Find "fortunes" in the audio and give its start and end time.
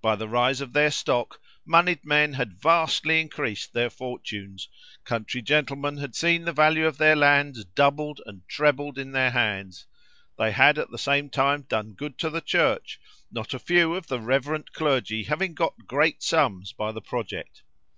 3.90-4.70